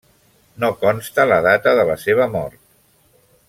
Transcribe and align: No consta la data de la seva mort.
No 0.63 0.69
consta 0.83 1.27
la 1.33 1.37
data 1.49 1.75
de 1.81 1.85
la 1.93 1.99
seva 2.07 2.29
mort. 2.39 2.61